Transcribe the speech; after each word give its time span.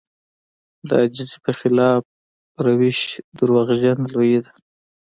د 0.87 0.89
عاجزي 0.99 1.37
په 1.45 1.51
خلاف 1.59 2.01
روش 2.65 2.99
دروغجنه 3.37 4.05
لويي 4.13 4.39
ده. 4.43 4.51